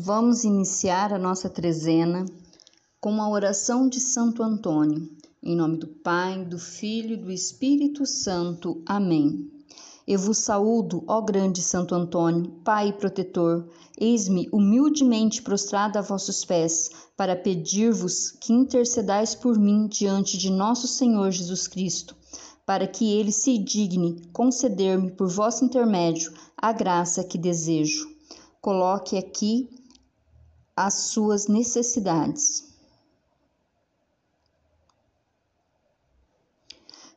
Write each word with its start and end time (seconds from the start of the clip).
Vamos 0.00 0.44
iniciar 0.44 1.12
a 1.12 1.18
nossa 1.18 1.50
trezena 1.50 2.24
com 3.00 3.20
a 3.20 3.28
oração 3.28 3.88
de 3.88 3.98
Santo 3.98 4.44
Antônio. 4.44 5.10
Em 5.42 5.56
nome 5.56 5.76
do 5.76 5.88
Pai, 5.88 6.44
do 6.44 6.56
Filho 6.56 7.14
e 7.14 7.16
do 7.16 7.32
Espírito 7.32 8.06
Santo. 8.06 8.80
Amém. 8.86 9.50
Eu 10.06 10.20
vos 10.20 10.38
saúdo, 10.38 11.02
ó 11.08 11.20
grande 11.20 11.60
Santo 11.62 11.96
Antônio, 11.96 12.48
Pai 12.62 12.92
protetor. 12.92 13.68
Eis-me 13.98 14.48
humildemente 14.52 15.42
prostrada 15.42 15.98
a 15.98 16.02
vossos 16.02 16.44
pés, 16.44 16.90
para 17.16 17.34
pedir-vos 17.34 18.30
que 18.30 18.52
intercedais 18.52 19.34
por 19.34 19.58
mim 19.58 19.88
diante 19.88 20.38
de 20.38 20.48
nosso 20.48 20.86
Senhor 20.86 21.32
Jesus 21.32 21.66
Cristo, 21.66 22.14
para 22.64 22.86
que 22.86 23.14
ele 23.14 23.32
se 23.32 23.58
digne 23.58 24.22
conceder-me 24.32 25.10
por 25.10 25.28
vosso 25.28 25.64
intermédio 25.64 26.32
a 26.56 26.72
graça 26.72 27.24
que 27.24 27.36
desejo. 27.36 28.08
Coloque 28.60 29.16
aqui 29.16 29.68
as 30.86 30.94
suas 30.94 31.48
necessidades. 31.48 32.68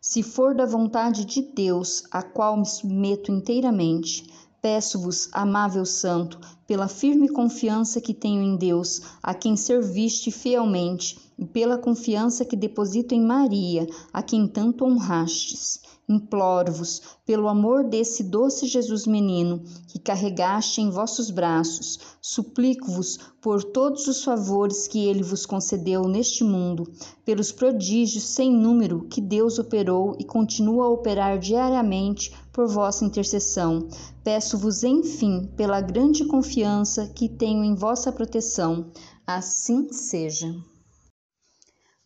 Se 0.02 0.24
for 0.24 0.56
da 0.56 0.66
vontade 0.66 1.26
de 1.26 1.44
Deus, 1.44 2.04
a 2.10 2.24
qual 2.24 2.58
me 2.58 2.66
submeto 2.66 3.32
inteiramente, 3.32 4.28
peço-vos, 4.62 5.30
amável 5.32 5.86
Santo, 5.86 6.40
pela 6.66 6.88
firme 6.88 7.30
confiança 7.30 8.02
que 8.02 8.16
tenho 8.16 8.42
em 8.42 8.58
Deus, 8.58 9.02
a 9.22 9.34
quem 9.34 9.56
serviste 9.56 10.32
fielmente, 10.32 11.20
e 11.42 11.46
pela 11.46 11.78
confiança 11.78 12.46
que 12.46 12.56
deposito 12.56 13.14
em 13.14 13.22
Maria, 13.22 13.86
a 14.14 14.22
quem 14.24 14.48
tanto 14.48 14.86
honrastes, 14.86 15.82
Imploro-vos, 16.12 17.02
pelo 17.26 17.48
amor 17.48 17.86
desse 17.86 18.22
doce 18.22 18.68
Jesus 18.68 19.08
menino, 19.08 19.64
que 19.88 19.98
carregaste 19.98 20.82
em 20.82 20.90
vossos 20.90 21.32
braços, 21.32 22.00
suplico-vos 22.20 23.18
por 23.40 23.64
todos 23.64 24.08
os 24.08 24.22
favores 24.22 24.90
que 24.90 25.06
ele 25.06 25.24
vos 25.24 25.46
concedeu 25.46 26.10
neste 26.10 26.44
mundo, 26.44 26.92
pelos 27.24 27.54
prodígios 27.54 28.26
sem 28.26 28.52
número 28.52 29.08
que 29.08 29.22
Deus 29.22 29.58
operou 29.58 30.18
e 30.20 30.26
continua 30.26 30.88
a 30.88 30.90
operar 30.90 31.40
diariamente 31.40 32.34
por 32.52 32.68
vossa 32.68 33.06
intercessão. 33.06 33.88
Peço-vos, 34.22 34.84
enfim, 34.84 35.50
pela 35.56 35.80
grande 35.80 36.26
confiança 36.26 37.08
que 37.08 37.30
tenho 37.30 37.64
em 37.64 37.74
vossa 37.74 38.12
proteção. 38.12 38.92
Assim 39.26 39.88
seja. 39.94 40.54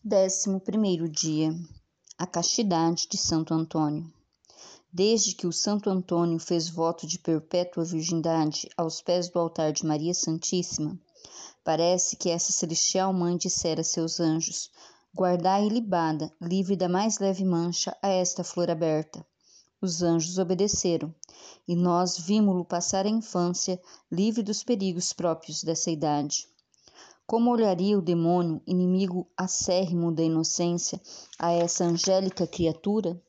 Décimo 0.08 0.60
primeiro 0.60 1.10
dia 1.10 1.52
a 2.16 2.28
castidade 2.28 3.08
de 3.10 3.18
Santo 3.18 3.56
Antônio. 3.56 4.08
Desde 4.94 5.34
que 5.34 5.48
o 5.48 5.52
Santo 5.52 5.90
Antônio 5.90 6.38
fez 6.38 6.70
voto 6.70 7.08
de 7.08 7.18
perpétua 7.18 7.84
virgindade 7.84 8.70
aos 8.78 9.02
pés 9.02 9.30
do 9.30 9.40
altar 9.40 9.74
de 9.74 9.84
Maria 9.84 10.14
Santíssima, 10.14 10.96
parece 11.64 12.16
que 12.18 12.30
essa 12.30 12.52
celestial 12.52 13.12
mãe 13.14 13.36
dissera 13.36 13.82
a 13.82 13.84
seus 13.84 14.20
anjos: 14.20 14.70
Guardai 15.12 15.68
libada, 15.70 16.32
livre 16.40 16.76
da 16.76 16.88
mais 16.88 17.18
leve 17.18 17.44
mancha, 17.44 17.98
a 18.00 18.10
esta 18.10 18.44
flor 18.44 18.70
aberta. 18.70 19.26
Os 19.82 20.04
anjos 20.04 20.38
obedeceram, 20.38 21.12
e 21.68 21.76
nós 21.76 22.16
vimos-lo 22.16 22.64
passar 22.64 23.08
a 23.08 23.10
infância, 23.10 23.82
livre 24.12 24.44
dos 24.44 24.64
perigos 24.64 25.14
próprios 25.14 25.64
dessa 25.64 25.90
idade. 25.90 26.48
Como 27.28 27.50
olharia 27.50 27.98
o 27.98 28.04
demônio, 28.04 28.62
inimigo 28.68 29.28
acérrimo 29.36 30.12
da 30.12 30.22
inocência, 30.22 31.02
a 31.40 31.52
essa 31.52 31.84
angélica 31.84 32.46
criatura? 32.46 33.20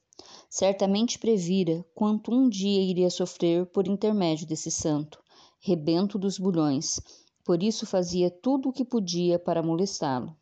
Certamente 0.50 1.18
previra 1.18 1.82
quanto 1.94 2.30
um 2.30 2.46
dia 2.46 2.82
iria 2.82 3.08
sofrer 3.08 3.64
por 3.64 3.88
intermédio 3.88 4.46
desse 4.46 4.70
santo, 4.70 5.18
rebento 5.58 6.18
dos 6.18 6.38
bulhões. 6.38 7.00
Por 7.42 7.62
isso 7.62 7.86
fazia 7.86 8.30
tudo 8.30 8.68
o 8.68 8.72
que 8.72 8.84
podia 8.84 9.38
para 9.38 9.62
molestá-lo. 9.62 10.36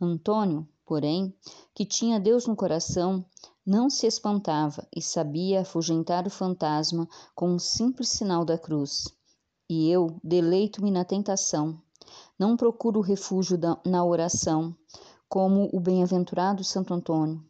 Antônio, 0.00 0.68
porém, 0.86 1.34
que 1.74 1.84
tinha 1.84 2.20
Deus 2.20 2.46
no 2.46 2.54
coração, 2.54 3.24
não 3.66 3.90
se 3.90 4.06
espantava 4.06 4.86
e 4.94 5.02
sabia 5.02 5.62
afugentar 5.62 6.24
o 6.24 6.30
fantasma 6.30 7.08
com 7.34 7.50
um 7.50 7.58
simples 7.58 8.10
sinal 8.10 8.44
da 8.44 8.56
cruz. 8.56 9.08
E 9.68 9.90
eu 9.90 10.20
deleito-me 10.22 10.90
na 10.90 11.04
tentação, 11.04 11.82
não 12.42 12.56
procuro 12.56 13.00
refúgio 13.00 13.56
na 13.86 14.04
oração, 14.04 14.76
como 15.28 15.70
o 15.72 15.78
bem-aventurado 15.78 16.64
Santo 16.64 16.92
Antônio. 16.92 17.40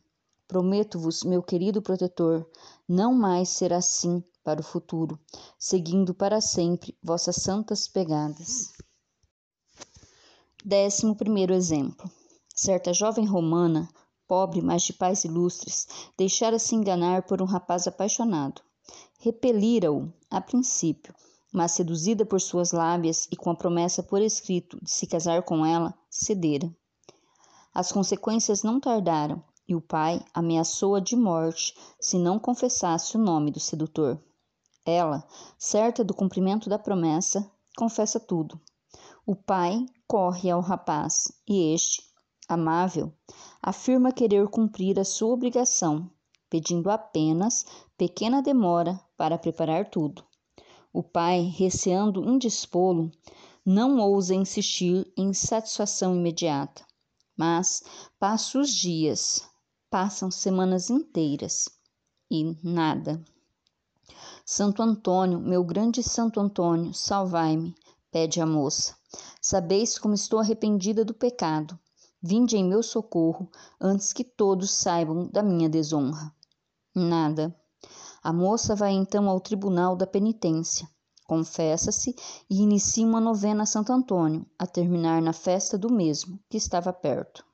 Prometo-vos, 0.46 1.22
meu 1.22 1.42
querido 1.42 1.80
protetor, 1.80 2.46
não 2.86 3.14
mais 3.14 3.48
ser 3.48 3.72
assim 3.72 4.22
para 4.44 4.60
o 4.60 4.62
futuro, 4.62 5.18
seguindo 5.58 6.12
para 6.12 6.42
sempre 6.42 6.94
vossas 7.02 7.36
santas 7.36 7.88
pegadas. 7.88 8.70
Décimo 10.62 11.16
primeiro 11.16 11.54
exemplo. 11.54 12.10
Certa 12.54 12.92
jovem 12.92 13.24
romana, 13.24 13.88
pobre, 14.28 14.60
mas 14.60 14.82
de 14.82 14.92
pais 14.92 15.24
ilustres, 15.24 15.86
deixara-se 16.18 16.74
enganar 16.74 17.22
por 17.22 17.40
um 17.40 17.46
rapaz 17.46 17.86
apaixonado. 17.86 18.60
Repelira-o, 19.18 20.12
a 20.30 20.38
princípio, 20.38 21.14
mas 21.52 21.72
seduzida 21.72 22.24
por 22.24 22.40
suas 22.40 22.72
lábias 22.72 23.28
e 23.30 23.36
com 23.36 23.50
a 23.50 23.54
promessa 23.54 24.02
por 24.02 24.22
escrito 24.22 24.82
de 24.82 24.90
se 24.90 25.06
casar 25.06 25.42
com 25.42 25.66
ela, 25.66 25.94
cedera. 26.08 26.74
As 27.74 27.92
consequências 27.92 28.62
não 28.62 28.80
tardaram 28.80 29.42
e 29.68 29.74
o 29.74 29.80
pai 29.80 30.24
ameaçou-a 30.32 31.00
de 31.00 31.14
morte 31.14 31.74
se 32.00 32.18
não 32.18 32.38
confessasse 32.38 33.16
o 33.16 33.20
nome 33.20 33.50
do 33.50 33.60
sedutor. 33.60 34.18
Ela, 34.84 35.26
certa 35.58 36.02
do 36.02 36.14
cumprimento 36.14 36.68
da 36.68 36.78
promessa, 36.78 37.48
confessa 37.76 38.18
tudo. 38.18 38.60
O 39.24 39.36
pai 39.36 39.86
corre 40.06 40.50
ao 40.50 40.60
rapaz 40.60 41.32
e 41.46 41.72
este, 41.72 42.02
amável, 42.48 43.12
afirma 43.62 44.12
querer 44.12 44.48
cumprir 44.48 44.98
a 44.98 45.04
sua 45.04 45.32
obrigação, 45.32 46.10
pedindo 46.50 46.90
apenas 46.90 47.64
pequena 47.96 48.42
demora 48.42 49.00
para 49.16 49.38
preparar 49.38 49.88
tudo. 49.88 50.24
O 50.92 51.02
pai, 51.02 51.42
receando 51.42 52.28
indispô-lo, 52.28 53.10
não 53.64 53.98
ousa 53.98 54.34
insistir 54.34 55.10
em 55.16 55.32
satisfação 55.32 56.14
imediata. 56.14 56.84
Mas 57.36 57.82
passa 58.18 58.58
os 58.58 58.70
dias, 58.74 59.48
passam 59.88 60.30
semanas 60.30 60.90
inteiras 60.90 61.68
e 62.30 62.56
nada. 62.62 63.24
Santo 64.44 64.82
Antônio, 64.82 65.40
meu 65.40 65.64
grande 65.64 66.02
Santo 66.02 66.40
Antônio, 66.40 66.92
salvai-me, 66.92 67.74
pede 68.10 68.40
a 68.40 68.46
moça. 68.46 68.94
Sabeis 69.40 69.98
como 69.98 70.14
estou 70.14 70.40
arrependida 70.40 71.04
do 71.04 71.14
pecado. 71.14 71.78
Vinde 72.20 72.56
em 72.56 72.64
meu 72.64 72.82
socorro 72.82 73.50
antes 73.80 74.12
que 74.12 74.24
todos 74.24 74.70
saibam 74.70 75.26
da 75.26 75.42
minha 75.42 75.68
desonra. 75.68 76.32
Nada. 76.94 77.56
A 78.24 78.32
moça 78.32 78.76
vai 78.76 78.92
então 78.92 79.28
ao 79.28 79.40
tribunal 79.40 79.96
da 79.96 80.06
penitência, 80.06 80.88
confessa-se 81.26 82.14
e 82.48 82.60
inicia 82.62 83.04
uma 83.04 83.20
novena 83.20 83.64
a 83.64 83.66
Santo 83.66 83.92
Antônio, 83.92 84.46
a 84.56 84.64
terminar 84.64 85.20
na 85.20 85.32
festa 85.32 85.76
do 85.76 85.92
mesmo, 85.92 86.38
que 86.48 86.56
estava 86.56 86.92
perto. 86.92 87.44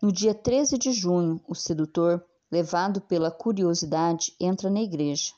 No 0.00 0.12
dia 0.12 0.32
13 0.32 0.78
de 0.78 0.92
junho, 0.92 1.40
o 1.48 1.54
sedutor, 1.54 2.24
levado 2.48 3.00
pela 3.00 3.32
curiosidade, 3.32 4.32
entra 4.38 4.70
na 4.70 4.80
igreja. 4.80 5.32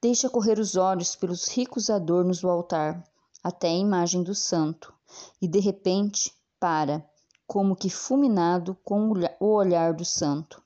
Deixa 0.00 0.30
correr 0.30 0.58
os 0.58 0.74
olhos 0.74 1.14
pelos 1.14 1.46
ricos 1.48 1.90
adornos 1.90 2.40
do 2.40 2.48
altar, 2.48 3.04
até 3.44 3.68
a 3.68 3.76
imagem 3.76 4.22
do 4.22 4.34
santo, 4.34 4.94
e 5.38 5.46
de 5.46 5.60
repente 5.60 6.32
para, 6.58 7.06
como 7.46 7.76
que 7.76 7.90
fulminado 7.90 8.74
com 8.82 9.12
o 9.38 9.46
olhar 9.46 9.92
do 9.92 10.04
santo. 10.04 10.62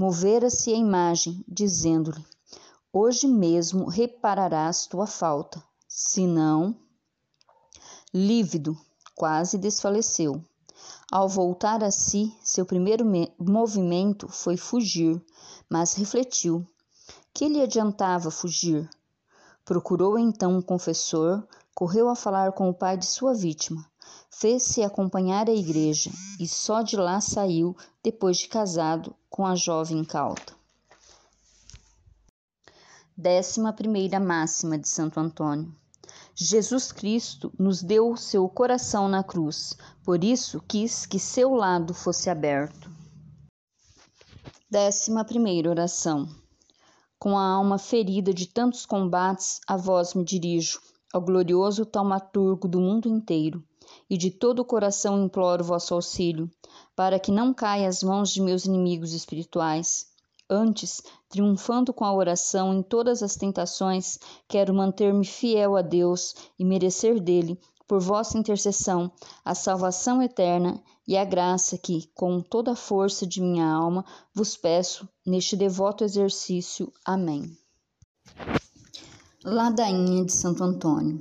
Movera-se 0.00 0.72
a 0.72 0.76
imagem, 0.78 1.44
dizendo-lhe: 1.46 2.24
Hoje 2.90 3.26
mesmo 3.26 3.84
repararás 3.84 4.86
tua 4.86 5.06
falta, 5.06 5.62
senão. 5.86 6.74
Lívido, 8.10 8.74
quase 9.14 9.58
desfaleceu. 9.58 10.42
Ao 11.12 11.28
voltar 11.28 11.84
a 11.84 11.90
si, 11.90 12.34
seu 12.42 12.64
primeiro 12.64 13.04
movimento 13.38 14.26
foi 14.26 14.56
fugir, 14.56 15.22
mas 15.68 15.92
refletiu. 15.92 16.66
Que 17.34 17.46
lhe 17.46 17.60
adiantava 17.60 18.30
fugir? 18.30 18.88
Procurou 19.66 20.18
então 20.18 20.56
um 20.56 20.62
confessor, 20.62 21.46
correu 21.74 22.08
a 22.08 22.16
falar 22.16 22.52
com 22.52 22.70
o 22.70 22.74
pai 22.74 22.96
de 22.96 23.04
sua 23.04 23.34
vítima 23.34 23.89
fez-se 24.30 24.82
acompanhar 24.82 25.48
à 25.48 25.52
igreja 25.52 26.10
e 26.38 26.46
só 26.46 26.82
de 26.82 26.96
lá 26.96 27.20
saiu 27.20 27.76
depois 28.02 28.38
de 28.38 28.48
casado 28.48 29.14
com 29.28 29.44
a 29.44 29.54
jovem 29.54 29.98
incauta. 29.98 30.54
Décima 33.16 33.72
primeira 33.72 34.18
máxima 34.18 34.78
de 34.78 34.88
Santo 34.88 35.20
Antônio. 35.20 35.74
Jesus 36.34 36.90
Cristo 36.90 37.52
nos 37.58 37.82
deu 37.82 38.16
seu 38.16 38.48
coração 38.48 39.08
na 39.08 39.22
cruz, 39.22 39.76
por 40.02 40.24
isso 40.24 40.62
quis 40.66 41.04
que 41.04 41.18
seu 41.18 41.54
lado 41.54 41.92
fosse 41.92 42.30
aberto. 42.30 42.90
Décima 44.70 45.24
primeira 45.24 45.68
oração. 45.68 46.26
Com 47.18 47.36
a 47.36 47.44
alma 47.44 47.76
ferida 47.76 48.32
de 48.32 48.46
tantos 48.46 48.86
combates, 48.86 49.60
a 49.66 49.76
vós 49.76 50.14
me 50.14 50.24
dirijo, 50.24 50.80
ao 51.12 51.20
glorioso 51.20 51.84
taumaturgo 51.84 52.66
do 52.66 52.80
mundo 52.80 53.06
inteiro, 53.06 53.62
e 54.10 54.18
de 54.18 54.30
todo 54.30 54.58
o 54.58 54.64
coração 54.64 55.24
imploro 55.24 55.62
vosso 55.62 55.94
auxílio, 55.94 56.50
para 56.96 57.20
que 57.20 57.30
não 57.30 57.54
caia 57.54 57.88
às 57.88 58.02
mãos 58.02 58.30
de 58.30 58.42
meus 58.42 58.64
inimigos 58.64 59.12
espirituais. 59.12 60.10
Antes, 60.50 61.00
triunfando 61.28 61.94
com 61.94 62.04
a 62.04 62.12
oração 62.12 62.74
em 62.74 62.82
todas 62.82 63.22
as 63.22 63.36
tentações, 63.36 64.18
quero 64.48 64.74
manter-me 64.74 65.24
fiel 65.24 65.76
a 65.76 65.82
Deus 65.82 66.34
e 66.58 66.64
merecer 66.64 67.20
dele, 67.20 67.56
por 67.86 68.00
vossa 68.00 68.38
intercessão, 68.38 69.10
a 69.44 69.54
salvação 69.54 70.22
eterna 70.22 70.80
e 71.08 71.16
a 71.16 71.24
graça 71.24 71.76
que, 71.76 72.08
com 72.14 72.40
toda 72.40 72.72
a 72.72 72.76
força 72.76 73.26
de 73.26 73.40
minha 73.40 73.66
alma, 73.66 74.04
vos 74.32 74.56
peço 74.56 75.08
neste 75.26 75.56
devoto 75.56 76.04
exercício. 76.04 76.92
Amém. 77.04 77.56
Ladainha 79.44 80.24
de 80.24 80.32
Santo 80.32 80.62
Antônio. 80.62 81.18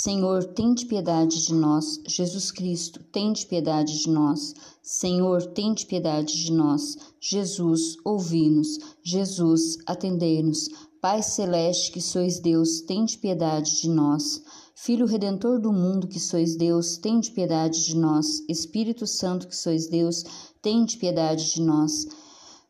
Senhor, 0.00 0.44
tende 0.44 0.86
piedade 0.86 1.44
de 1.44 1.52
nós. 1.52 2.00
Jesus 2.06 2.52
Cristo, 2.52 3.02
tende 3.10 3.44
piedade 3.44 3.98
de 3.98 4.08
nós. 4.08 4.54
Senhor, 4.80 5.44
tende 5.46 5.86
piedade 5.86 6.40
de 6.40 6.52
nós. 6.52 6.96
Jesus, 7.20 7.96
ouvi-nos. 8.04 8.78
Jesus, 9.02 9.76
atendei-nos. 9.84 10.68
Pai 11.00 11.20
celeste, 11.20 11.90
que 11.90 12.00
sois 12.00 12.38
Deus, 12.38 12.80
tende 12.82 13.18
piedade 13.18 13.80
de 13.80 13.88
nós. 13.88 14.40
Filho 14.72 15.04
redentor 15.04 15.60
do 15.60 15.72
mundo, 15.72 16.06
que 16.06 16.20
sois 16.20 16.54
Deus, 16.54 16.96
tende 16.96 17.32
piedade 17.32 17.84
de 17.84 17.96
nós. 17.96 18.44
Espírito 18.48 19.04
Santo, 19.04 19.48
que 19.48 19.56
sois 19.56 19.88
Deus, 19.88 20.22
tende 20.62 20.96
piedade 20.96 21.54
de 21.54 21.60
nós. 21.60 22.06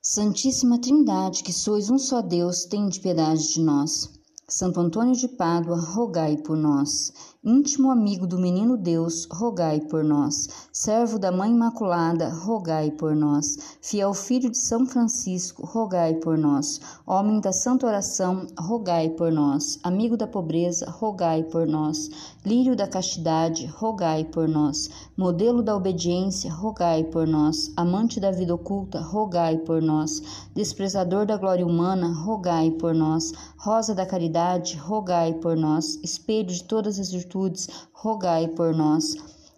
Santíssima 0.00 0.80
Trindade, 0.80 1.44
que 1.44 1.52
sois 1.52 1.90
um 1.90 1.98
só 1.98 2.22
Deus, 2.22 2.64
tende 2.64 2.98
piedade 2.98 3.52
de 3.52 3.60
nós. 3.60 4.17
Santo 4.50 4.80
Antônio 4.80 5.14
de 5.14 5.28
Pádua, 5.28 5.78
rogai 5.78 6.38
por 6.38 6.56
nós. 6.56 7.12
Íntimo 7.44 7.90
amigo 7.90 8.26
do 8.26 8.38
menino 8.38 8.78
Deus, 8.78 9.28
rogai 9.30 9.78
por 9.78 10.02
nós. 10.02 10.48
Servo 10.72 11.18
da 11.18 11.30
Mãe 11.30 11.50
Imaculada, 11.50 12.30
rogai 12.30 12.90
por 12.90 13.14
nós. 13.14 13.76
Fiel 13.82 14.14
filho 14.14 14.50
de 14.50 14.56
São 14.56 14.86
Francisco, 14.86 15.66
rogai 15.66 16.14
por 16.14 16.38
nós. 16.38 16.80
Homem 17.06 17.40
da 17.40 17.52
Santa 17.52 17.86
Oração, 17.86 18.46
rogai 18.58 19.10
por 19.10 19.30
nós. 19.30 19.78
Amigo 19.82 20.16
da 20.16 20.26
pobreza, 20.26 20.90
rogai 20.90 21.42
por 21.42 21.66
nós. 21.66 22.10
Lírio 22.44 22.74
da 22.74 22.86
castidade, 22.86 23.66
rogai 23.66 24.24
por 24.24 24.48
nós. 24.48 24.88
Modelo 25.14 25.62
da 25.62 25.76
obediência, 25.76 26.50
rogai 26.50 27.04
por 27.04 27.26
nós. 27.26 27.70
Amante 27.76 28.18
da 28.18 28.30
vida 28.30 28.54
oculta, 28.54 29.00
rogai 29.00 29.58
por 29.58 29.82
nós. 29.82 30.22
Desprezador 30.54 31.26
da 31.26 31.36
glória 31.36 31.66
humana, 31.66 32.08
rogai 32.12 32.70
por 32.70 32.94
nós. 32.94 33.32
Rosa 33.58 33.94
da 33.94 34.06
caridade, 34.06 34.37
rogai 34.78 35.34
por 35.34 35.56
nós. 35.56 35.98
Espelho 36.02 36.48
de 36.48 36.64
todas 36.64 36.98
as 36.98 37.10
virtudes, 37.10 37.68
rogai 37.92 38.48
por 38.48 38.74
nós. 38.74 39.14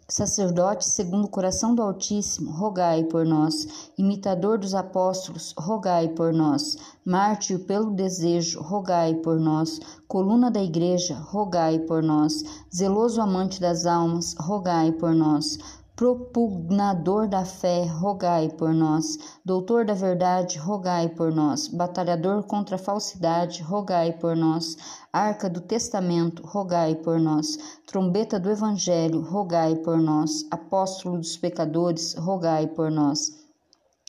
Sacerdote 0.09 0.85
segundo 0.85 1.27
o 1.27 1.31
coração 1.31 1.73
do 1.73 1.82
Altíssimo, 1.82 2.50
rogai 2.50 3.05
por 3.05 3.25
nós. 3.25 3.93
Imitador 3.97 4.59
dos 4.59 4.75
apóstolos, 4.75 5.55
rogai 5.56 6.09
por 6.09 6.32
nós. 6.32 6.77
Mártir 7.05 7.61
pelo 7.61 7.93
desejo, 7.93 8.61
rogai 8.61 9.15
por 9.15 9.38
nós. 9.38 9.81
Coluna 10.09 10.50
da 10.50 10.62
Igreja, 10.62 11.15
rogai 11.15 11.79
por 11.79 12.03
nós. 12.03 12.43
Zeloso 12.75 13.21
amante 13.21 13.61
das 13.61 13.87
almas, 13.87 14.35
rogai 14.38 14.91
por 14.93 15.15
nós 15.15 15.59
propugnador 16.00 17.29
da 17.29 17.44
fé, 17.44 17.85
rogai 17.85 18.49
por 18.49 18.73
nós. 18.73 19.19
Doutor 19.44 19.85
da 19.85 19.93
verdade, 19.93 20.58
rogai 20.58 21.11
por 21.11 21.31
nós. 21.31 21.69
Batalhador 21.69 22.43
contra 22.44 22.76
a 22.76 22.79
falsidade, 22.79 23.62
rogai 23.62 24.14
por 24.14 24.35
nós. 24.35 24.79
Arca 25.12 25.50
do 25.50 25.61
testamento, 25.61 26.43
rogai 26.43 26.94
por 26.94 27.20
nós. 27.20 27.79
Trombeta 27.87 28.41
do 28.41 28.50
evangelho, 28.50 29.20
rogai 29.20 29.76
por 29.76 29.99
nós. 29.99 30.47
Apóstolo 30.50 31.19
dos 31.19 31.37
pecadores, 31.37 32.14
rogai 32.14 32.67
por 32.67 32.91
nós. 32.91 33.39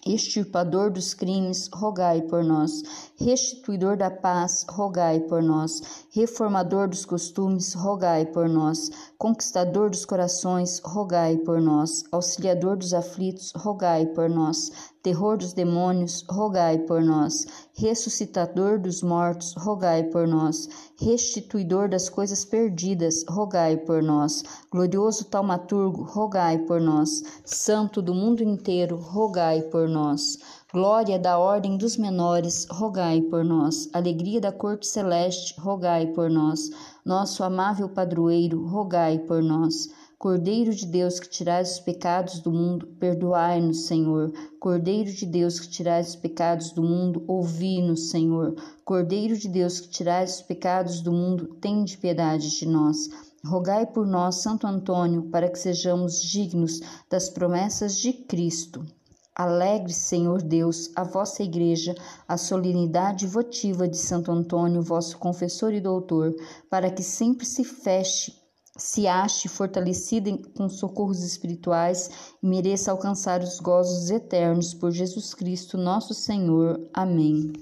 Extirpador 0.06 0.89
dos 0.89 1.13
crimes, 1.13 1.69
rogai 1.71 2.21
por 2.24 2.44
nós. 2.44 3.12
Restituidor 3.15 3.98
da 3.98 4.09
paz, 4.09 4.65
rogai 4.68 5.19
por 5.19 5.44
nós. 5.44 6.06
Reformador 6.12 6.88
dos 6.88 7.06
costumes, 7.06 7.74
rogai 7.74 8.25
por 8.25 8.50
nós. 8.50 8.89
Conquistador 9.18 9.89
dos 9.92 10.03
corações, 10.06 10.80
rogai 10.80 11.38
por 11.38 11.62
nós. 11.62 12.03
Auxiliador 12.12 12.77
dos 12.77 12.94
aflitos, 12.94 13.51
rogai 13.56 14.07
por 14.07 14.27
nós 14.30 14.90
terror 15.01 15.38
dos 15.38 15.53
demônios, 15.53 16.24
rogai 16.30 16.77
por 16.80 17.01
nós. 17.01 17.48
Ressuscitador 17.74 18.80
dos 18.80 19.01
mortos, 19.01 19.56
rogai 19.57 20.03
por 20.03 20.27
nós. 20.27 20.69
Restituidor 21.00 21.89
das 21.89 22.07
coisas 22.07 22.45
perdidas, 22.45 23.25
rogai 23.27 23.77
por 23.77 24.03
nós. 24.03 24.44
Glorioso 24.71 25.25
taumaturgo, 25.25 26.03
rogai 26.03 26.59
por 26.59 26.80
nós. 26.80 27.24
Santo 27.44 28.01
do 28.01 28.13
mundo 28.13 28.44
inteiro, 28.44 28.95
rogai 28.95 29.63
por 29.63 29.89
nós. 29.89 30.38
Glória 30.71 31.19
da 31.19 31.38
ordem 31.38 31.75
dos 31.75 31.98
menores, 31.98 32.65
rogai 32.69 33.21
por 33.21 33.44
nós. 33.44 33.89
Alegria 33.92 34.39
da 34.39 34.51
corte 34.51 34.88
celeste, 34.88 35.59
rogai 35.59 36.07
por 36.07 36.30
nós. 36.30 36.69
Nosso 37.03 37.44
amável 37.44 37.89
padroeiro, 37.89 38.65
rogai 38.68 39.19
por 39.19 39.42
nós. 39.42 39.89
Cordeiro 40.21 40.71
de 40.71 40.85
Deus 40.85 41.19
que 41.19 41.27
tirais 41.27 41.71
os 41.71 41.79
pecados 41.79 42.41
do 42.41 42.51
mundo, 42.51 42.85
perdoai-nos, 43.00 43.88
Senhor. 43.88 44.31
Cordeiro 44.59 45.12
de 45.12 45.25
Deus 45.25 45.59
que 45.59 45.68
tirais 45.68 46.09
os 46.09 46.15
pecados 46.15 46.69
do 46.69 46.83
mundo, 46.83 47.23
ouvi-nos, 47.27 48.12
Senhor. 48.12 48.53
Cordeiro 48.85 49.35
de 49.35 49.50
Deus 49.50 49.79
que 49.79 49.89
tirais 49.89 50.35
os 50.35 50.41
pecados 50.44 51.01
do 51.01 51.12
mundo, 51.12 51.57
tende 51.59 51.97
piedade 51.97 52.51
de 52.51 52.68
nós. 52.68 53.09
Rogai 53.44 53.88
por 53.88 54.06
nós, 54.06 54.35
Santo 54.35 54.68
Antônio, 54.68 55.23
para 55.23 55.50
que 55.50 55.57
sejamos 55.57 56.21
dignos 56.21 56.81
das 57.09 57.27
promessas 57.27 57.97
de 57.97 58.13
Cristo. 58.13 58.85
Alegre, 59.33 59.91
Senhor 59.91 60.44
Deus, 60.44 60.91
a 60.95 61.03
vossa 61.03 61.41
Igreja, 61.41 61.95
a 62.27 62.38
solenidade 62.38 63.25
votiva 63.25 63.88
de 63.88 63.97
Santo 63.97 64.31
Antônio, 64.31 64.83
vosso 64.83 65.17
confessor 65.17 65.74
e 65.74 65.81
doutor, 65.81 66.35
para 66.69 66.91
que 66.91 67.01
sempre 67.01 67.44
se 67.44 67.63
feche 67.63 68.39
se 68.77 69.06
ache 69.06 69.50
fortalecida 69.50 70.31
com 70.56 70.69
socorros 70.69 71.23
espirituais 71.23 72.09
e 72.41 72.47
mereça 72.47 72.91
alcançar 72.91 73.41
os 73.41 73.59
gozos 73.59 74.09
eternos 74.09 74.73
por 74.73 74.91
Jesus 74.91 75.33
Cristo, 75.33 75.77
nosso 75.77 76.13
Senhor. 76.13 76.79
Amém. 76.94 77.53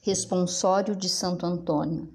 Responsório 0.00 0.94
de 0.94 1.08
Santo 1.08 1.46
Antônio. 1.46 2.08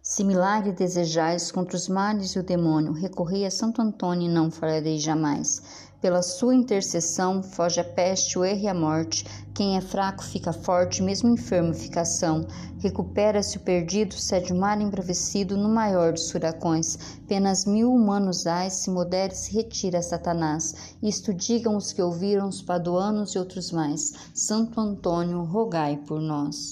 Se 0.00 0.24
milagre 0.24 0.72
desejais 0.72 1.52
contra 1.52 1.76
os 1.76 1.86
males 1.86 2.30
e 2.30 2.38
o 2.38 2.42
demônio, 2.42 2.92
recorrei 2.92 3.44
a 3.44 3.50
Santo 3.50 3.82
Antônio 3.82 4.30
e 4.30 4.32
não 4.32 4.50
falharei 4.50 4.98
jamais. 4.98 5.87
Pela 6.00 6.22
sua 6.22 6.54
intercessão, 6.54 7.42
foge 7.42 7.80
a 7.80 7.84
peste, 7.84 8.38
o 8.38 8.44
erro 8.44 8.60
e 8.60 8.68
a 8.68 8.74
morte. 8.74 9.24
Quem 9.52 9.76
é 9.76 9.80
fraco 9.80 10.22
fica 10.22 10.52
forte, 10.52 11.02
mesmo 11.02 11.30
enfermo 11.30 11.74
fica 11.74 12.04
são. 12.04 12.46
Recupera-se 12.78 13.56
o 13.56 13.60
perdido, 13.60 14.14
cede 14.14 14.52
o 14.52 14.56
mar 14.56 14.80
embravecido 14.80 15.56
no 15.56 15.68
maior 15.68 16.12
dos 16.12 16.30
furacões. 16.30 16.96
Penas 17.26 17.64
mil 17.64 17.92
humanos 17.92 18.46
ais, 18.46 18.74
se 18.74 18.90
modere 18.90 19.34
se 19.34 19.52
retira 19.52 20.00
Satanás. 20.00 20.94
Isto 21.02 21.34
digam 21.34 21.76
os 21.76 21.92
que 21.92 22.00
ouviram 22.00 22.48
os 22.48 22.62
paduanos 22.62 23.32
e 23.32 23.38
outros 23.40 23.72
mais. 23.72 24.12
Santo 24.32 24.80
Antônio, 24.80 25.42
rogai 25.42 25.96
por 25.96 26.20
nós. 26.20 26.70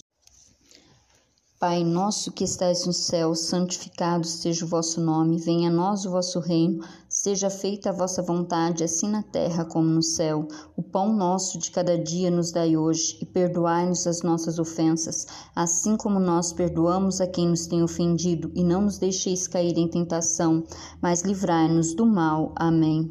Pai 1.58 1.82
nosso 1.82 2.32
que 2.32 2.44
estais 2.44 2.84
no 2.84 2.92
céu, 2.92 3.34
santificado 3.34 4.26
seja 4.26 4.66
o 4.66 4.68
vosso 4.68 5.00
nome, 5.00 5.38
venha 5.38 5.70
a 5.70 5.72
nós 5.72 6.04
o 6.04 6.10
vosso 6.10 6.38
reino, 6.38 6.84
seja 7.26 7.50
feita 7.50 7.90
a 7.90 7.92
vossa 7.92 8.22
vontade, 8.22 8.84
assim 8.84 9.10
na 9.10 9.20
terra 9.20 9.64
como 9.64 9.88
no 9.88 10.00
céu. 10.00 10.46
O 10.76 10.82
pão 10.82 11.12
nosso 11.12 11.58
de 11.58 11.72
cada 11.72 11.98
dia 11.98 12.30
nos 12.30 12.52
dai 12.52 12.76
hoje, 12.76 13.18
e 13.20 13.26
perdoai-nos 13.26 14.06
as 14.06 14.22
nossas 14.22 14.60
ofensas, 14.60 15.26
assim 15.52 15.96
como 15.96 16.20
nós 16.20 16.52
perdoamos 16.52 17.20
a 17.20 17.26
quem 17.26 17.48
nos 17.48 17.66
tem 17.66 17.82
ofendido, 17.82 18.52
e 18.54 18.62
não 18.62 18.82
nos 18.82 18.98
deixeis 18.98 19.48
cair 19.48 19.76
em 19.76 19.88
tentação, 19.88 20.62
mas 21.02 21.22
livrai-nos 21.22 21.94
do 21.94 22.06
mal. 22.06 22.52
Amém. 22.54 23.10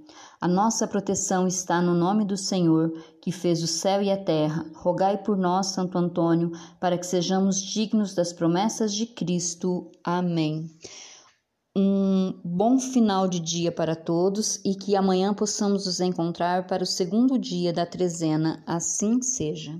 A 0.41 0.47
nossa 0.47 0.87
proteção 0.87 1.45
está 1.45 1.83
no 1.83 1.93
nome 1.93 2.25
do 2.25 2.35
Senhor, 2.35 2.91
que 3.21 3.31
fez 3.31 3.61
o 3.61 3.67
céu 3.67 4.01
e 4.01 4.09
a 4.09 4.17
terra. 4.17 4.65
Rogai 4.73 5.21
por 5.21 5.37
nós, 5.37 5.67
Santo 5.67 5.99
Antônio, 5.99 6.51
para 6.79 6.97
que 6.97 7.05
sejamos 7.05 7.61
dignos 7.61 8.15
das 8.15 8.33
promessas 8.33 8.91
de 8.91 9.05
Cristo. 9.05 9.91
Amém. 10.03 10.67
Um 11.77 12.41
bom 12.43 12.79
final 12.79 13.27
de 13.27 13.39
dia 13.39 13.71
para 13.71 13.95
todos 13.95 14.59
e 14.65 14.73
que 14.73 14.95
amanhã 14.95 15.31
possamos 15.31 15.85
nos 15.85 15.99
encontrar 15.99 16.65
para 16.65 16.81
o 16.81 16.87
segundo 16.87 17.37
dia 17.37 17.71
da 17.71 17.85
trezena, 17.85 18.63
assim 18.65 19.21
seja. 19.21 19.79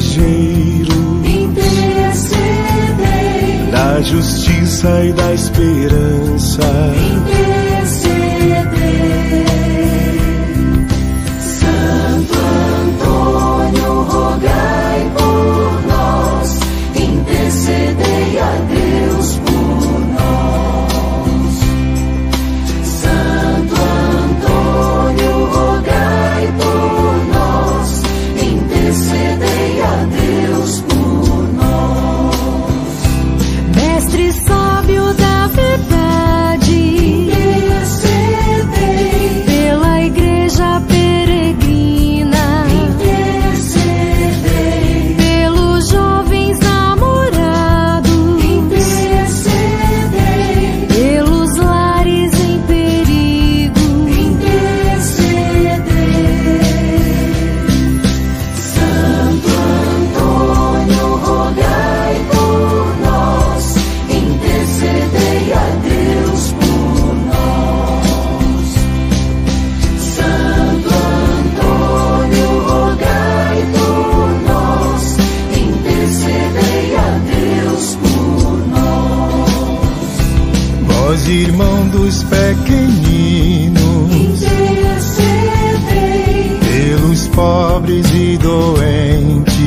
justiça 4.03 5.05
e 5.05 5.13
da 5.13 5.33
esperança. 5.33 6.61
irmão 81.31 81.87
dos 81.89 82.23
pequeninos. 82.23 83.81
Intercedei 84.15 84.99
pelos 86.59 87.27
pobres 87.29 88.05
e 88.13 88.37
doentes. 88.37 89.57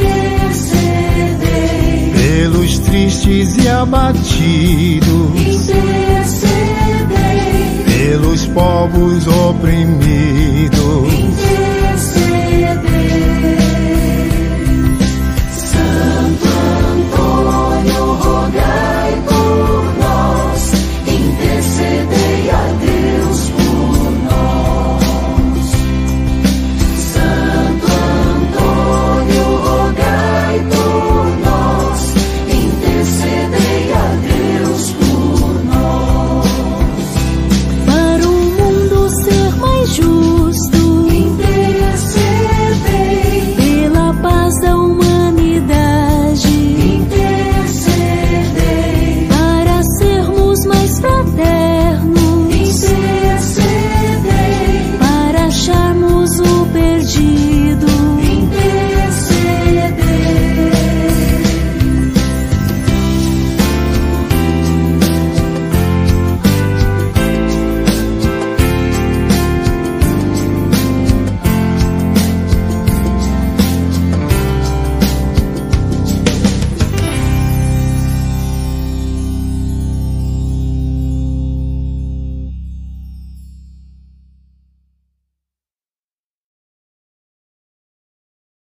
Intercedei 0.00 0.94
pelos 2.12 2.78
tristes 2.80 3.56
e 3.58 3.68
abatidos. 3.68 5.30
Intercedei 5.36 6.64
pelos 7.86 8.46
povos 8.46 9.26
oprimidos. 9.26 10.13